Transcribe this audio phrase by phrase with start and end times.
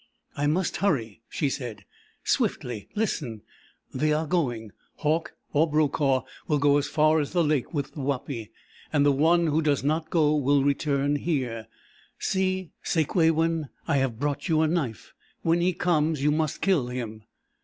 [0.35, 1.85] "I must hurry," she said,
[2.23, 2.89] swiftly.
[2.95, 3.43] "Listen!
[3.93, 4.71] They are going!
[4.95, 8.49] Hauck or Brokaw will go as far as the lake with Wapi,
[8.91, 11.67] and the one who does not go will return here.
[12.17, 15.13] See, Sakewawin I have brought you a knife!
[15.43, 17.25] When he comes you must kill him!"